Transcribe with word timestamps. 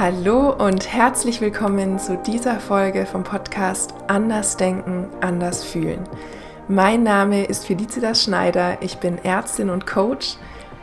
Hallo 0.00 0.52
und 0.52 0.92
herzlich 0.92 1.40
willkommen 1.40 1.98
zu 1.98 2.16
dieser 2.18 2.60
Folge 2.60 3.04
vom 3.04 3.24
Podcast 3.24 3.94
Anders 4.06 4.56
Denken, 4.56 5.08
Anders 5.20 5.64
Fühlen. 5.64 6.04
Mein 6.68 7.02
Name 7.02 7.44
ist 7.46 7.66
Felicitas 7.66 8.22
Schneider, 8.22 8.78
ich 8.80 8.98
bin 8.98 9.18
Ärztin 9.18 9.70
und 9.70 9.88
Coach 9.88 10.36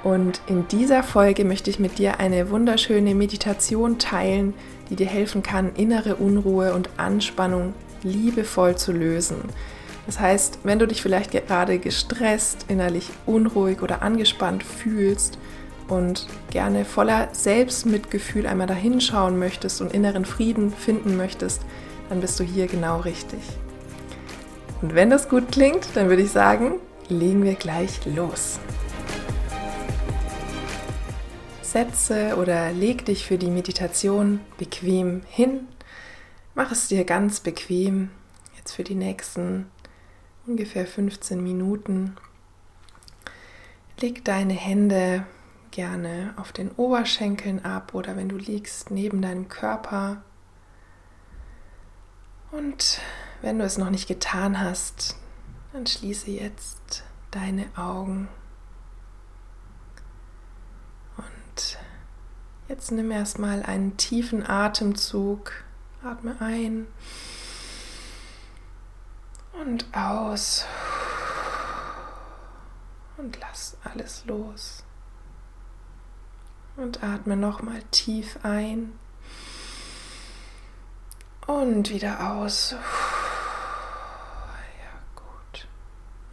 und 0.03 0.41
in 0.47 0.67
dieser 0.67 1.01
Folge 1.01 1.45
möchte 1.45 1.69
ich 1.69 1.79
mit 1.79 1.97
dir 1.97 2.19
eine 2.19 2.49
wunderschöne 2.49 3.15
Meditation 3.15 3.99
teilen, 3.99 4.53
die 4.89 4.97
dir 4.97 5.07
helfen 5.07 5.43
kann, 5.43 5.73
innere 5.75 6.17
Unruhe 6.17 6.73
und 6.73 6.89
Anspannung 6.97 7.73
liebevoll 8.03 8.75
zu 8.75 8.91
lösen. 8.91 9.37
Das 10.07 10.19
heißt, 10.19 10.59
wenn 10.63 10.77
du 10.77 10.87
dich 10.87 11.01
vielleicht 11.01 11.31
gerade 11.31 11.79
gestresst, 11.79 12.65
innerlich 12.67 13.09
unruhig 13.25 13.81
oder 13.81 14.01
angespannt 14.01 14.61
fühlst, 14.61 15.37
und 15.87 16.27
gerne 16.51 16.85
voller 16.85 17.29
Selbstmitgefühl 17.31 18.47
einmal 18.47 18.67
dahinschauen 18.67 19.37
möchtest 19.37 19.81
und 19.81 19.93
inneren 19.93 20.25
Frieden 20.25 20.71
finden 20.71 21.17
möchtest, 21.17 21.61
dann 22.09 22.21
bist 22.21 22.39
du 22.39 22.43
hier 22.43 22.67
genau 22.67 22.99
richtig. 22.99 23.39
Und 24.81 24.95
wenn 24.95 25.09
das 25.09 25.29
gut 25.29 25.51
klingt, 25.51 25.87
dann 25.95 26.09
würde 26.09 26.21
ich 26.21 26.31
sagen, 26.31 26.79
legen 27.09 27.43
wir 27.43 27.55
gleich 27.55 28.05
los. 28.05 28.59
Setze 31.61 32.37
oder 32.37 32.71
leg 32.71 33.05
dich 33.05 33.25
für 33.25 33.37
die 33.37 33.49
Meditation 33.49 34.39
bequem 34.57 35.23
hin. 35.27 35.67
Mach 36.53 36.71
es 36.71 36.87
dir 36.87 37.03
ganz 37.03 37.41
bequem, 37.41 38.11
jetzt 38.55 38.73
für 38.73 38.83
die 38.83 38.95
nächsten 38.95 39.65
ungefähr 40.47 40.85
15 40.85 41.43
Minuten. 41.43 42.15
Leg 43.99 44.23
deine 44.23 44.53
Hände 44.53 45.25
gerne 45.75 46.33
auf 46.37 46.53
den 46.53 46.71
Oberschenkeln 46.71 47.65
ab 47.65 47.93
oder 47.93 48.15
wenn 48.15 48.29
du 48.29 48.37
liegst 48.37 48.91
neben 48.91 49.21
deinem 49.21 49.49
Körper. 49.49 50.23
Und 52.51 53.01
wenn 53.41 53.59
du 53.59 53.65
es 53.65 53.77
noch 53.77 53.89
nicht 53.89 54.07
getan 54.07 54.61
hast, 54.61 55.17
dann 55.73 55.85
schließe 55.85 56.31
jetzt 56.31 57.03
deine 57.31 57.65
Augen. 57.75 58.29
Und 61.17 61.77
jetzt 62.69 62.93
nimm 62.93 63.11
erstmal 63.11 63.61
einen 63.63 63.97
tiefen 63.97 64.47
Atemzug. 64.47 65.51
Atme 66.01 66.37
ein 66.39 66.87
und 69.51 69.85
aus. 69.93 70.65
Und 73.17 73.37
lass 73.41 73.75
alles 73.83 74.23
los. 74.25 74.85
Und 76.77 77.03
atme 77.03 77.37
nochmal 77.37 77.81
tief 77.91 78.39
ein 78.43 78.91
und 81.47 81.89
wieder 81.89 82.33
aus. 82.33 82.71
Ja, 82.71 82.79
gut. 85.15 85.67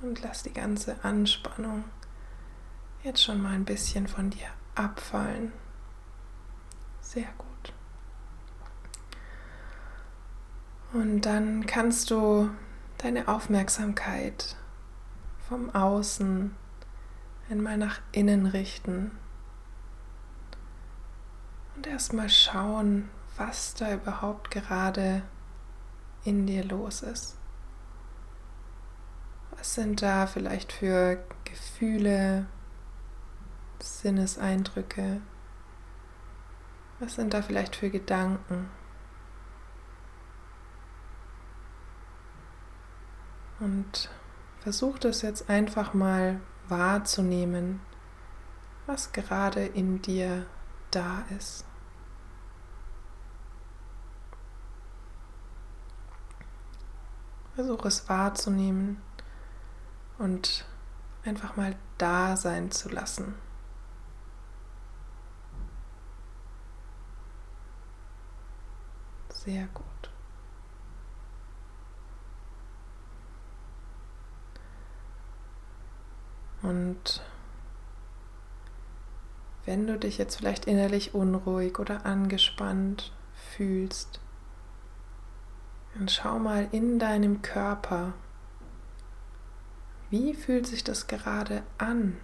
Und 0.01 0.21
lass 0.23 0.43
die 0.43 0.53
ganze 0.53 0.97
Anspannung 1.05 1.85
jetzt 3.03 3.23
schon 3.23 3.41
mal 3.43 3.53
ein 3.53 3.65
bisschen 3.65 4.09
von 4.09 4.31
dir 4.31 4.47
abfallen. 4.75 5.53
Sehr 7.01 7.29
gut. 7.37 7.73
Und 10.93 11.23
dann 11.23 11.67
kannst 11.67 12.11
du 12.11 12.51
deine 12.99 13.29
Aufmerksamkeit 13.29 14.57
vom 15.49 15.75
Außen 15.75 16.55
einmal 17.51 17.77
nach 17.77 18.01
innen 18.13 18.47
richten 18.47 19.11
und 21.77 21.87
erstmal 21.87 22.29
schauen, 22.29 23.11
was 23.37 23.75
da 23.75 23.93
überhaupt 23.95 24.51
gerade 24.51 25.23
in 26.25 26.47
dir 26.47 26.65
los 26.65 27.03
ist. 27.03 27.37
Was 29.57 29.75
sind 29.75 30.03
da 30.03 30.27
vielleicht 30.27 30.73
für 30.73 31.23
Gefühle, 31.45 32.47
Sinneseindrücke? 33.81 35.21
Was 37.01 37.15
sind 37.15 37.35
da 37.35 37.43
vielleicht 37.43 37.77
für 37.77 37.91
Gedanken? 37.91 38.71
Und 43.61 44.11
versuch 44.61 44.99
das 44.99 45.23
jetzt 45.23 45.49
einfach 45.49 45.95
mal 45.95 46.41
wahrzunehmen, 46.69 47.81
was 48.87 49.13
gerade 49.13 49.65
in 49.65 50.03
dir 50.03 50.47
da 50.93 51.25
ist. 51.37 51.65
Versuche 57.55 57.89
es 57.89 58.09
wahrzunehmen 58.09 59.03
und 60.19 60.65
einfach 61.25 61.57
mal 61.57 61.77
da 61.99 62.37
sein 62.37 62.71
zu 62.71 62.89
lassen. 62.89 63.35
Sehr 69.29 69.67
gut. 69.75 69.85
Und 76.63 77.23
wenn 79.65 79.87
du 79.87 79.99
dich 79.99 80.19
jetzt 80.19 80.37
vielleicht 80.37 80.67
innerlich 80.67 81.15
unruhig 81.15 81.79
oder 81.79 82.05
angespannt 82.07 83.13
fühlst, 83.57 84.21
und 85.95 86.11
schau 86.11 86.39
mal 86.39 86.69
in 86.73 86.99
deinem 86.99 87.43
Körper, 87.43 88.15
wie 90.11 90.35
fühlt 90.35 90.67
sich 90.67 90.85
das 90.85 91.07
gerade 91.07 91.63
an? 91.79 92.19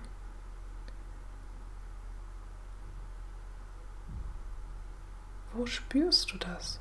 Wo 5.53 5.66
spürst 5.66 6.32
du 6.32 6.38
das? 6.38 6.81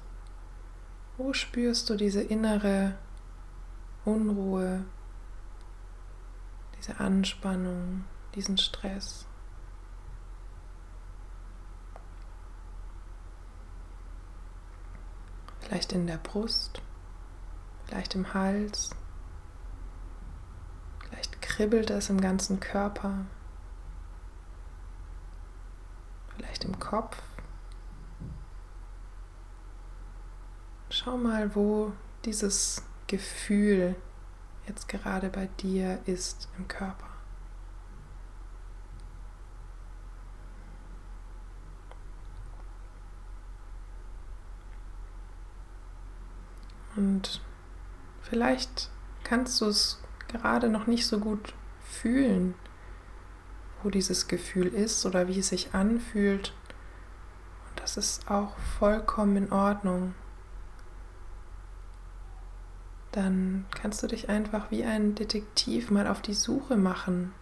Wo 1.18 1.34
spürst 1.34 1.90
du 1.90 1.96
diese 1.96 2.22
innere 2.22 2.98
Unruhe, 4.06 4.86
diese 6.78 7.00
Anspannung, 7.00 8.06
diesen 8.36 8.58
Stress? 8.58 9.26
Vielleicht 15.68 15.92
in 15.92 16.08
der 16.08 16.16
Brust, 16.16 16.82
vielleicht 17.86 18.16
im 18.16 18.34
Hals, 18.34 18.92
vielleicht 21.02 21.42
kribbelt 21.42 21.90
es 21.90 22.10
im 22.10 22.22
ganzen 22.22 22.62
Körper, 22.62 23.26
vielleicht 26.34 26.64
im 26.64 26.80
Kopf. 26.80 27.22
Schau 30.90 31.18
mal, 31.18 31.54
wo 31.54 31.92
dieses 32.24 32.84
Gefühl 33.08 33.96
jetzt 34.68 34.88
gerade 34.88 35.30
bei 35.30 35.48
dir 35.60 36.00
ist 36.06 36.48
im 36.58 36.70
Körper. 36.70 37.17
Und 46.98 47.42
vielleicht 48.22 48.90
kannst 49.24 49.62
du 49.62 49.66
es 49.66 50.02
gerade 50.28 50.68
noch 50.68 50.88
nicht 50.88 51.06
so 51.06 51.20
gut 51.20 51.54
fühlen, 51.80 52.56
wo 53.82 53.90
dieses 53.90 54.28
Gefühl 54.28 54.68
ist 54.68 55.06
oder 55.06 55.28
wie 55.28 55.40
es 55.40 55.50
sich 55.50 55.74
anfühlt. 55.74 56.54
Und 57.70 57.80
das 57.80 57.98
ist 57.98 58.30
auch 58.30 58.58
vollkommen 58.80 59.38
in 59.38 59.52
Ordnung. 59.52 60.16
Dann 63.12 63.66
kannst 63.72 64.02
du 64.02 64.08
dich 64.08 64.28
einfach 64.28 64.72
wie 64.72 64.84
ein 64.84 65.16
Detektiv 65.16 65.92
mal 65.92 66.08
auf 66.08 66.22
die 66.22 66.34
Suche 66.34 66.78
machen. 66.78 67.34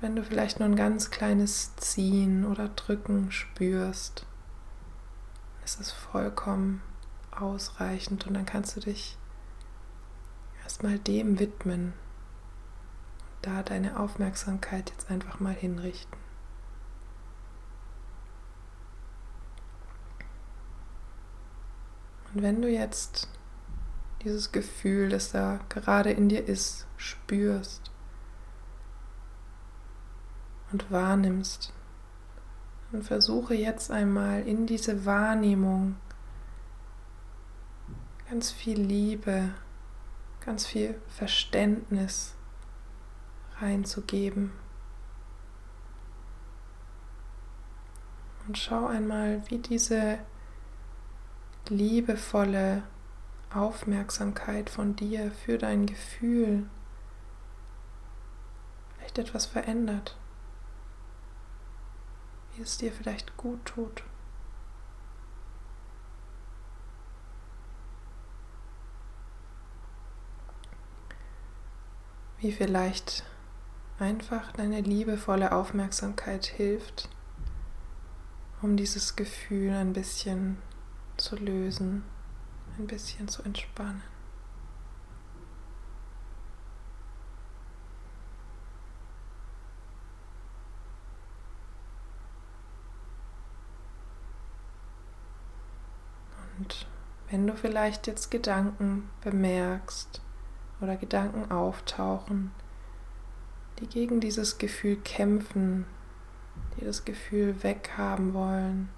Wenn 0.00 0.16
du 0.16 0.22
vielleicht 0.22 0.60
nur 0.60 0.68
ein 0.68 0.76
ganz 0.76 1.10
kleines 1.10 1.76
Ziehen 1.76 2.44
oder 2.44 2.68
Drücken 2.68 3.30
spürst, 3.30 4.26
ist 5.64 5.80
es 5.80 5.92
vollkommen 5.92 6.82
ausreichend 7.40 8.26
und 8.26 8.34
dann 8.34 8.46
kannst 8.46 8.76
du 8.76 8.80
dich 8.80 9.16
erstmal 10.62 10.98
dem 10.98 11.38
widmen 11.38 11.92
da 13.42 13.62
deine 13.62 13.98
Aufmerksamkeit 13.98 14.90
jetzt 14.90 15.10
einfach 15.10 15.38
mal 15.38 15.54
hinrichten. 15.54 16.18
Und 22.34 22.42
wenn 22.42 22.60
du 22.60 22.68
jetzt 22.68 23.28
dieses 24.24 24.50
Gefühl, 24.50 25.08
das 25.08 25.30
da 25.30 25.60
gerade 25.68 26.10
in 26.10 26.28
dir 26.28 26.46
ist, 26.46 26.86
spürst 26.96 27.90
und 30.72 30.90
wahrnimmst, 30.90 31.72
Und 32.92 33.04
versuche 33.04 33.54
jetzt 33.54 33.90
einmal 33.90 34.42
in 34.42 34.66
diese 34.66 35.06
Wahrnehmung 35.06 35.96
ganz 38.28 38.50
viel 38.50 38.80
Liebe, 38.80 39.54
ganz 40.44 40.66
viel 40.66 41.00
Verständnis 41.08 42.34
reinzugeben. 43.60 44.52
Und 48.46 48.58
schau 48.58 48.86
einmal, 48.86 49.42
wie 49.48 49.58
diese 49.58 50.18
liebevolle 51.68 52.82
Aufmerksamkeit 53.52 54.70
von 54.70 54.94
dir 54.94 55.30
für 55.30 55.58
dein 55.58 55.86
Gefühl 55.86 56.68
vielleicht 58.96 59.18
etwas 59.18 59.46
verändert, 59.46 60.16
wie 62.54 62.62
es 62.62 62.78
dir 62.78 62.92
vielleicht 62.92 63.36
gut 63.36 63.64
tut. 63.64 64.02
Wie 72.46 72.52
vielleicht 72.52 73.24
einfach 73.98 74.52
deine 74.52 74.80
liebevolle 74.80 75.50
Aufmerksamkeit 75.50 76.46
hilft, 76.46 77.08
um 78.62 78.76
dieses 78.76 79.16
Gefühl 79.16 79.74
ein 79.74 79.92
bisschen 79.92 80.56
zu 81.16 81.34
lösen, 81.34 82.04
ein 82.78 82.86
bisschen 82.86 83.26
zu 83.26 83.42
entspannen. 83.42 84.00
Und 96.58 96.86
wenn 97.28 97.44
du 97.44 97.56
vielleicht 97.56 98.06
jetzt 98.06 98.30
Gedanken 98.30 99.10
bemerkst 99.22 100.20
oder 100.80 100.96
Gedanken 100.96 101.50
auftauchen, 101.50 102.52
die 103.78 103.86
gegen 103.86 104.20
dieses 104.20 104.58
Gefühl 104.58 104.96
kämpfen, 104.96 105.86
die 106.76 106.84
das 106.84 107.04
Gefühl 107.04 107.62
weghaben 107.62 108.34
wollen, 108.34 108.88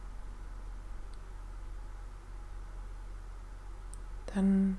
dann 4.35 4.79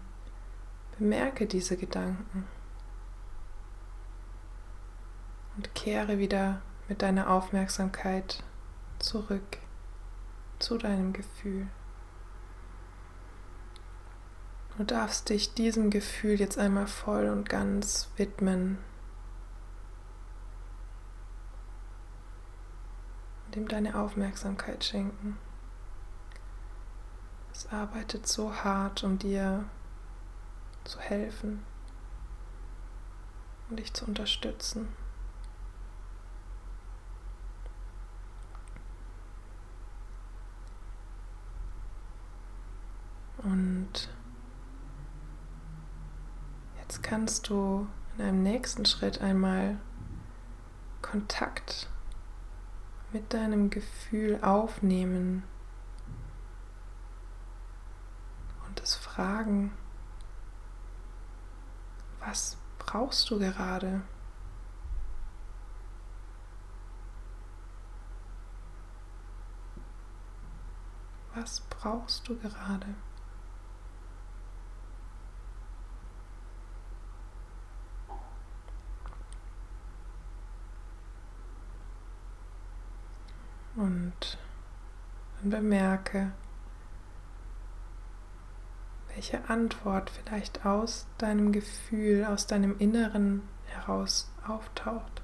bemerke 0.98 1.46
diese 1.46 1.78
Gedanken 1.78 2.46
und 5.56 5.74
kehre 5.76 6.18
wieder 6.18 6.62
mit 6.88 7.02
deiner 7.02 7.30
Aufmerksamkeit 7.30 8.44
zurück 9.00 9.58
zu 10.60 10.78
deinem 10.78 11.14
Gefühl. 11.14 11.68
Du 14.80 14.86
darfst 14.86 15.28
dich 15.28 15.54
diesem 15.54 15.90
Gefühl 15.90 16.40
jetzt 16.40 16.58
einmal 16.58 16.88
voll 16.88 17.28
und 17.28 17.50
ganz 17.50 18.08
widmen, 18.16 18.78
dem 23.54 23.68
deine 23.68 24.00
Aufmerksamkeit 24.00 24.86
schenken. 24.86 25.38
Es 27.52 27.68
arbeitet 27.74 28.26
so 28.26 28.56
hart, 28.56 29.04
um 29.04 29.20
dir 29.20 29.66
zu 30.86 30.98
helfen 31.02 31.66
und 33.70 33.80
dich 33.80 33.94
zu 33.94 34.06
unterstützen. 34.06 34.88
Und 43.40 44.10
jetzt 46.90 46.99
kannst 47.10 47.50
du 47.50 47.88
in 48.18 48.24
einem 48.24 48.44
nächsten 48.44 48.86
Schritt 48.86 49.20
einmal 49.22 49.80
Kontakt 51.02 51.90
mit 53.12 53.34
deinem 53.34 53.70
Gefühl 53.70 54.40
aufnehmen 54.44 55.44
es 58.90 58.96
fragen, 58.96 59.72
was 62.20 62.58
brauchst 62.80 63.30
du 63.30 63.38
gerade? 63.38 64.02
Was 71.36 71.62
brauchst 71.70 72.28
du 72.28 72.36
gerade? 72.38 72.88
Und 83.76 84.38
bemerke, 85.42 86.32
welche 89.14 89.50
Antwort 89.50 90.10
vielleicht 90.10 90.66
aus 90.66 91.08
deinem 91.18 91.52
Gefühl, 91.52 92.26
aus 92.26 92.48
deinem 92.48 92.78
Inneren 92.78 93.42
heraus 93.68 94.30
auftaucht. 94.46 95.22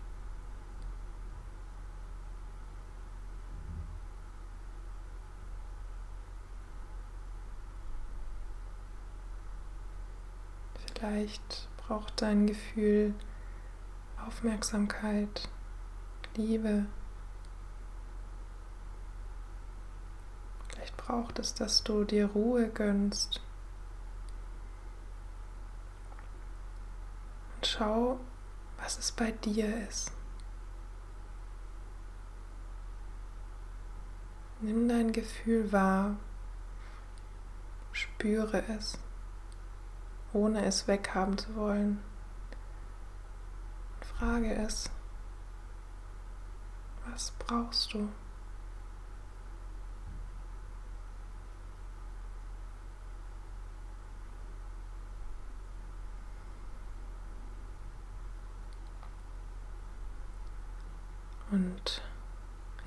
Vielleicht 10.93 11.67
braucht 11.77 12.21
dein 12.21 12.47
Gefühl 12.47 13.13
Aufmerksamkeit, 14.25 15.49
Liebe. 16.35 16.85
Vielleicht 20.69 20.94
braucht 21.05 21.39
es, 21.39 21.53
dass 21.53 21.83
du 21.83 22.03
dir 22.03 22.27
Ruhe 22.27 22.69
gönnst. 22.69 23.41
schau, 27.77 28.19
was 28.77 28.97
es 28.97 29.11
bei 29.11 29.31
dir 29.31 29.87
ist. 29.87 30.11
Nimm 34.61 34.87
dein 34.87 35.11
Gefühl 35.11 35.71
wahr, 35.71 36.15
spüre 37.91 38.63
es, 38.69 38.97
ohne 40.33 40.65
es 40.65 40.87
weghaben 40.87 41.37
zu 41.37 41.55
wollen. 41.55 42.01
Frage 44.17 44.53
es, 44.55 44.89
was 47.05 47.31
brauchst 47.31 47.93
du? 47.93 48.09
Und 61.55 62.01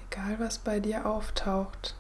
egal 0.05 0.39
was 0.41 0.59
bei 0.59 0.79
dir 0.79 1.07
auftaucht, 1.07 1.97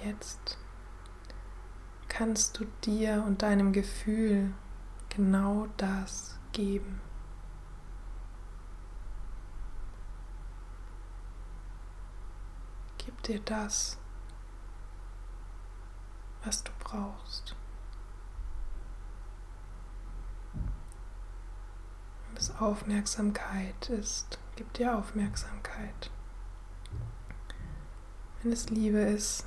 jetzt 0.00 0.58
kannst 2.06 2.60
du 2.60 2.66
dir 2.84 3.24
und 3.26 3.42
deinem 3.42 3.72
Gefühl 3.72 4.54
genau 5.08 5.66
das 5.76 6.38
geben. 6.52 7.00
Gib 12.98 13.20
dir 13.24 13.40
das, 13.40 13.98
was 16.44 16.62
du 16.62 16.70
brauchst. 16.78 17.56
Es 22.40 22.56
Aufmerksamkeit 22.58 23.90
ist, 23.90 24.38
gib 24.56 24.72
dir 24.72 24.96
Aufmerksamkeit. 24.96 26.10
Wenn 28.42 28.52
es 28.52 28.70
Liebe 28.70 29.00
ist, 29.00 29.46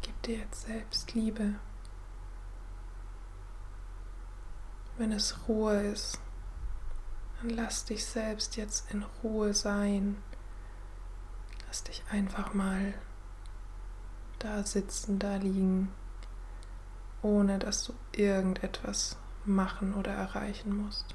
gib 0.00 0.20
dir 0.22 0.38
jetzt 0.38 0.66
selbst 0.66 1.12
Liebe. 1.12 1.54
Wenn 4.96 5.12
es 5.12 5.36
Ruhe 5.46 5.82
ist, 5.82 6.18
dann 7.40 7.50
lass 7.50 7.84
dich 7.84 8.06
selbst 8.06 8.56
jetzt 8.56 8.90
in 8.90 9.04
Ruhe 9.22 9.52
sein. 9.52 10.16
Lass 11.66 11.82
dich 11.82 12.02
einfach 12.10 12.54
mal 12.54 12.94
da 14.38 14.64
sitzen, 14.64 15.18
da 15.18 15.36
liegen, 15.36 15.92
ohne 17.20 17.58
dass 17.58 17.84
du 17.84 17.92
irgendetwas 18.12 19.16
machen 19.44 19.94
oder 19.94 20.12
erreichen 20.12 20.74
musst. 20.74 21.14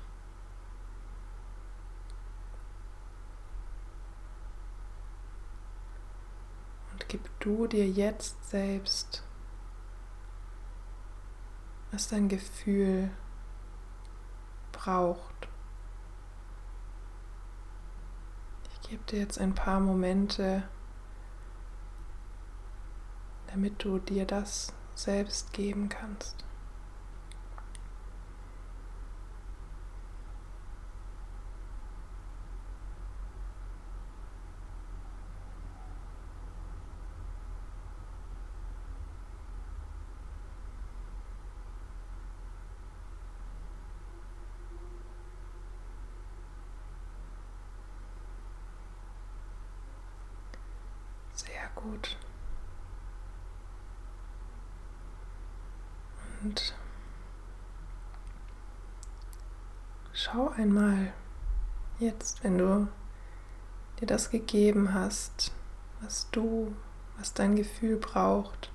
Gib 7.08 7.40
du 7.40 7.68
dir 7.68 7.88
jetzt 7.88 8.50
selbst, 8.50 9.24
was 11.92 12.08
dein 12.10 12.28
Gefühl 12.28 13.12
braucht. 14.72 15.48
Ich 18.74 18.90
gebe 18.90 19.04
dir 19.04 19.20
jetzt 19.20 19.40
ein 19.40 19.56
paar 19.56 19.80
Momente, 19.80 20.64
damit 23.48 23.84
du 23.84 24.00
dir 24.00 24.26
das 24.26 24.74
selbst 24.96 25.54
geben 25.54 25.90
kannst. 25.90 26.47
Gut. 51.82 52.18
Und 56.44 56.76
schau 60.14 60.50
einmal 60.50 61.14
jetzt, 62.00 62.44
wenn 62.44 62.58
du 62.58 62.88
dir 64.00 64.06
das 64.06 64.30
gegeben 64.30 64.94
hast, 64.94 65.52
was 66.02 66.30
du, 66.32 66.76
was 67.18 67.34
dein 67.34 67.56
Gefühl 67.56 67.98
braucht, 67.98 68.72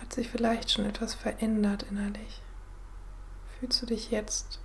hat 0.00 0.12
sich 0.12 0.28
vielleicht 0.28 0.70
schon 0.70 0.86
etwas 0.86 1.14
verändert 1.14 1.84
innerlich. 1.84 2.42
Fühlst 3.58 3.80
du 3.80 3.86
dich 3.86 4.10
jetzt 4.10 4.60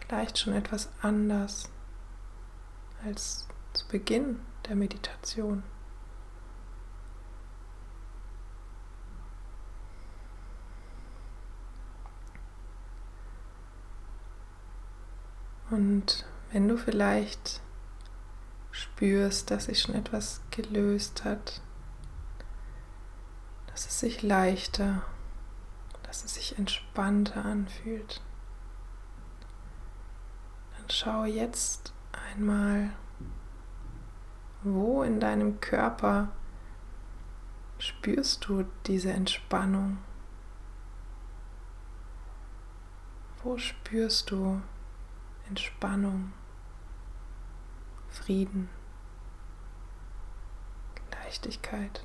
vielleicht 0.00 0.38
schon 0.38 0.52
etwas 0.52 0.90
anders 1.00 1.70
als 3.04 3.48
Beginn 3.90 4.38
der 4.68 4.76
Meditation. 4.76 5.64
Und 15.70 16.24
wenn 16.52 16.68
du 16.68 16.76
vielleicht 16.76 17.60
spürst, 18.70 19.50
dass 19.50 19.64
sich 19.64 19.80
schon 19.80 19.96
etwas 19.96 20.40
gelöst 20.52 21.24
hat, 21.24 21.60
dass 23.66 23.86
es 23.86 23.98
sich 23.98 24.22
leichter, 24.22 25.02
dass 26.04 26.24
es 26.24 26.34
sich 26.34 26.58
entspannter 26.58 27.44
anfühlt, 27.44 28.20
dann 30.76 30.90
schau 30.90 31.24
jetzt 31.24 31.92
einmal 32.12 32.90
wo 34.62 35.02
in 35.02 35.20
deinem 35.20 35.60
Körper 35.60 36.28
spürst 37.78 38.46
du 38.46 38.64
diese 38.86 39.12
Entspannung? 39.12 39.98
Wo 43.42 43.56
spürst 43.56 44.30
du 44.30 44.60
Entspannung, 45.48 46.32
Frieden, 48.10 48.68
Leichtigkeit? 51.10 52.04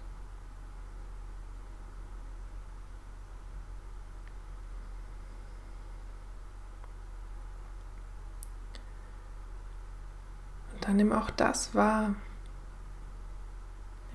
Und 10.71 10.87
dann 10.87 10.95
nimm 10.95 11.11
auch 11.11 11.31
das 11.31 11.75
wahr, 11.75 12.15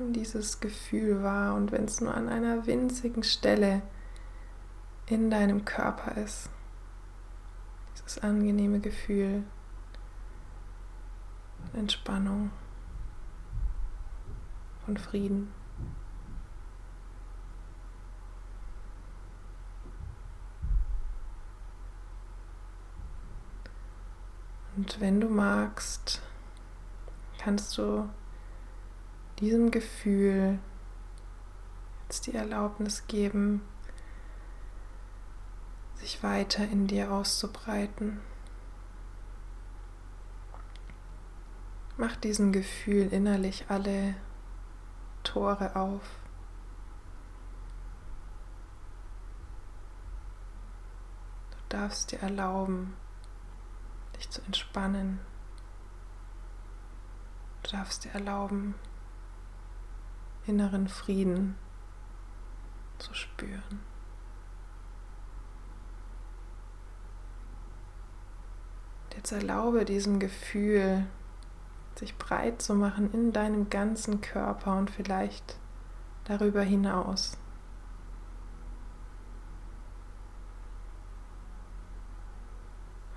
dieses 0.08 0.60
Gefühl 0.60 1.22
wahr 1.22 1.54
und 1.54 1.72
wenn 1.72 1.84
es 1.84 2.00
nur 2.00 2.14
an 2.14 2.28
einer 2.28 2.66
winzigen 2.66 3.22
Stelle 3.22 3.82
in 5.06 5.30
deinem 5.30 5.64
Körper 5.64 6.16
ist, 6.16 6.48
dieses 7.94 8.18
angenehme 8.18 8.80
Gefühl 8.80 9.44
von 11.70 11.80
Entspannung, 11.80 12.50
von 14.84 14.96
Frieden. 14.96 15.52
Und 24.76 25.00
wenn 25.00 25.20
du 25.20 25.28
magst, 25.28 26.22
kannst 27.38 27.76
du 27.76 28.08
diesem 29.40 29.70
Gefühl 29.70 30.58
jetzt 32.04 32.26
die 32.26 32.34
Erlaubnis 32.34 33.06
geben, 33.06 33.62
sich 35.94 36.22
weiter 36.22 36.64
in 36.64 36.86
dir 36.86 37.10
auszubreiten. 37.10 38.20
Mach 41.96 42.16
diesem 42.16 42.52
Gefühl 42.52 43.12
innerlich 43.12 43.66
alle 43.68 44.14
Tore 45.22 45.76
auf. 45.76 46.02
Du 51.50 51.58
darfst 51.68 52.12
dir 52.12 52.20
erlauben, 52.20 52.96
dich 54.16 54.28
zu 54.30 54.42
entspannen. 54.42 55.20
Du 57.62 57.70
darfst 57.70 58.04
dir 58.04 58.12
erlauben, 58.12 58.74
inneren 60.50 60.88
Frieden 60.88 61.54
zu 62.98 63.14
spüren. 63.14 63.80
Und 69.04 69.16
jetzt 69.16 69.30
erlaube 69.30 69.84
diesem 69.84 70.18
Gefühl, 70.18 71.06
sich 71.94 72.16
breit 72.18 72.60
zu 72.60 72.74
machen 72.74 73.12
in 73.12 73.32
deinem 73.32 73.70
ganzen 73.70 74.20
Körper 74.20 74.76
und 74.76 74.90
vielleicht 74.90 75.56
darüber 76.24 76.62
hinaus. 76.62 77.36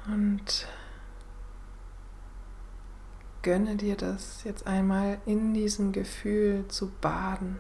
Und 0.06 0.68
gönne 3.43 3.75
dir 3.75 3.95
das 3.95 4.43
jetzt 4.45 4.65
einmal 4.65 5.21
in 5.25 5.53
diesem 5.53 5.91
Gefühl 5.91 6.67
zu 6.69 6.89
baden. 6.89 7.59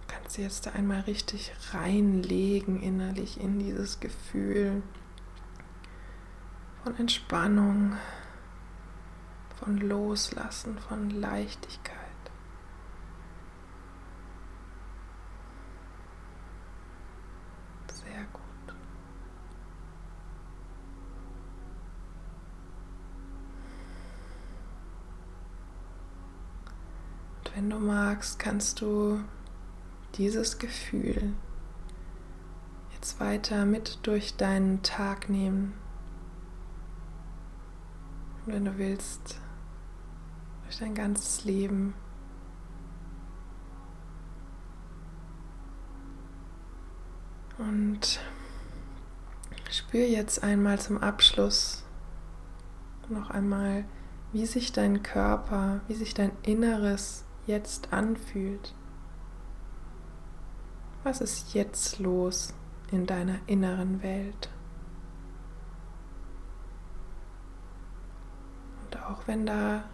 Du 0.00 0.14
kannst 0.14 0.38
jetzt 0.38 0.68
einmal 0.68 1.00
richtig 1.00 1.52
reinlegen 1.72 2.80
innerlich 2.80 3.40
in 3.40 3.58
dieses 3.58 4.00
Gefühl 4.00 4.82
von 6.84 6.96
Entspannung, 6.96 7.96
von 9.56 9.78
Loslassen, 9.78 10.78
von 10.78 11.10
Leichtigkeit. 11.10 12.03
Wenn 27.64 27.70
du 27.70 27.78
magst, 27.78 28.38
kannst 28.38 28.82
du 28.82 29.20
dieses 30.16 30.58
Gefühl 30.58 31.32
jetzt 32.92 33.18
weiter 33.20 33.64
mit 33.64 34.00
durch 34.02 34.36
deinen 34.36 34.82
Tag 34.82 35.30
nehmen. 35.30 35.72
Und 38.44 38.52
wenn 38.52 38.66
du 38.66 38.76
willst, 38.76 39.40
durch 40.64 40.78
dein 40.78 40.94
ganzes 40.94 41.46
Leben. 41.46 41.94
Und 47.56 48.20
spür 49.70 50.06
jetzt 50.06 50.42
einmal 50.44 50.78
zum 50.78 50.98
Abschluss 50.98 51.82
noch 53.08 53.30
einmal, 53.30 53.86
wie 54.34 54.44
sich 54.44 54.72
dein 54.72 55.02
Körper, 55.02 55.80
wie 55.88 55.94
sich 55.94 56.12
dein 56.12 56.32
Inneres 56.42 57.24
jetzt 57.46 57.92
anfühlt. 57.92 58.74
Was 61.02 61.20
ist 61.20 61.54
jetzt 61.54 61.98
los 61.98 62.54
in 62.90 63.06
deiner 63.06 63.38
inneren 63.46 64.02
Welt? 64.02 64.48
auch 69.08 69.26
wenn 69.26 69.46
da 69.46 69.84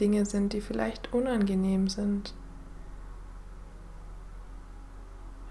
Dinge 0.00 0.26
sind, 0.26 0.52
die 0.52 0.60
vielleicht 0.60 1.12
unangenehm 1.12 1.88
sind, 1.88 2.34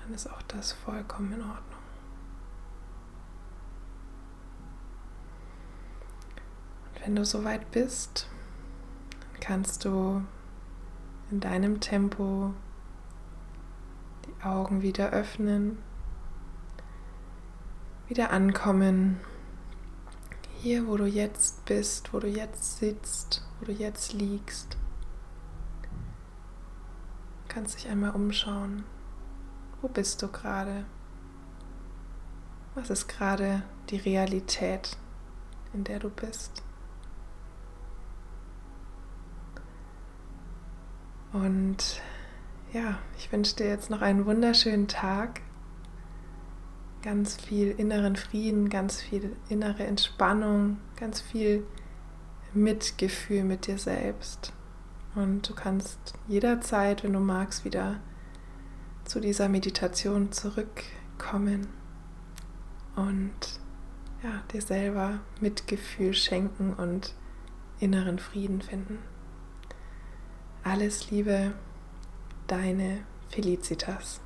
dann 0.01 0.13
ist 0.13 0.29
auch 0.29 0.41
das 0.43 0.71
vollkommen 0.71 1.31
in 1.33 1.41
Ordnung. 1.41 1.81
Und 6.85 7.05
wenn 7.05 7.15
du 7.15 7.25
soweit 7.25 7.69
bist, 7.71 8.27
kannst 9.39 9.85
du 9.85 10.23
in 11.31 11.39
deinem 11.39 11.79
Tempo 11.79 12.53
die 14.25 14.43
Augen 14.43 14.81
wieder 14.81 15.11
öffnen, 15.11 15.77
wieder 18.07 18.31
ankommen, 18.31 19.19
hier, 20.59 20.87
wo 20.87 20.97
du 20.97 21.05
jetzt 21.05 21.65
bist, 21.65 22.13
wo 22.13 22.19
du 22.19 22.27
jetzt 22.27 22.77
sitzt, 22.77 23.47
wo 23.59 23.65
du 23.65 23.71
jetzt 23.71 24.13
liegst. 24.13 24.77
Du 27.47 27.55
kannst 27.55 27.77
dich 27.77 27.87
einmal 27.87 28.11
umschauen. 28.11 28.83
Wo 29.81 29.87
bist 29.87 30.21
du 30.21 30.27
gerade? 30.27 30.85
Was 32.75 32.89
ist 32.89 33.07
gerade 33.07 33.63
die 33.89 33.97
Realität, 33.97 34.97
in 35.73 35.83
der 35.83 35.99
du 35.99 36.09
bist? 36.09 36.61
Und 41.33 42.01
ja, 42.73 42.99
ich 43.17 43.31
wünsche 43.31 43.55
dir 43.55 43.67
jetzt 43.67 43.89
noch 43.89 44.01
einen 44.01 44.25
wunderschönen 44.25 44.87
Tag. 44.87 45.41
Ganz 47.01 47.35
viel 47.35 47.71
inneren 47.71 48.15
Frieden, 48.15 48.69
ganz 48.69 49.01
viel 49.01 49.35
innere 49.49 49.85
Entspannung, 49.85 50.77
ganz 50.97 51.21
viel 51.21 51.65
Mitgefühl 52.53 53.43
mit 53.43 53.67
dir 53.67 53.77
selbst. 53.77 54.53
Und 55.15 55.49
du 55.49 55.55
kannst 55.55 56.13
jederzeit, 56.27 57.03
wenn 57.03 57.13
du 57.13 57.19
magst, 57.19 57.65
wieder 57.65 57.99
zu 59.03 59.19
dieser 59.19 59.49
Meditation 59.49 60.31
zurückkommen 60.31 61.67
und 62.95 63.31
ja, 64.23 64.43
dir 64.53 64.61
selber 64.61 65.19
Mitgefühl 65.39 66.13
schenken 66.13 66.73
und 66.73 67.15
inneren 67.79 68.19
Frieden 68.19 68.61
finden. 68.61 68.99
Alles 70.63 71.09
Liebe, 71.09 71.53
deine 72.45 72.99
Felicitas. 73.29 74.21